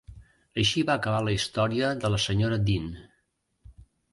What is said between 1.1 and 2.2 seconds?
la història de